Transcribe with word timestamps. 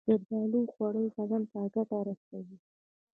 زردالو 0.07 0.59
خوړل 0.73 1.07
بدن 1.17 1.43
ته 1.51 1.59
ګټه 1.75 1.97
رسوي. 2.07 2.57